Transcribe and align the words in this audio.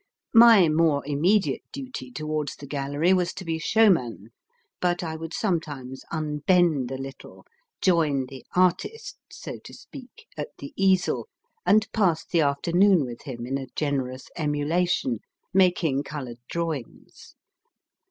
My 0.33 0.67
more 0.67 1.05
immediate 1.05 1.61
duty 1.71 2.09
towards 2.09 2.55
the 2.55 2.65
gallery 2.65 3.13
was 3.13 3.33
to 3.33 3.45
be 3.45 3.59
showman; 3.59 4.29
but 4.79 5.03
I 5.03 5.15
would 5.15 5.31
sometimes 5.31 6.03
unbend 6.11 6.89
a 6.89 6.97
little, 6.97 7.45
join 7.83 8.25
the 8.25 8.43
artist 8.55 9.19
(so 9.29 9.59
to 9.63 9.73
speak) 9.75 10.25
at 10.35 10.57
the 10.57 10.73
easel, 10.75 11.27
and 11.67 11.87
pass 11.93 12.25
the 12.25 12.41
afternoon 12.41 13.05
with 13.05 13.21
him 13.25 13.45
in 13.45 13.59
a 13.59 13.67
generous 13.75 14.25
emulation, 14.35 15.19
making 15.53 16.01
coloured 16.01 16.39
drawings. 16.49 17.35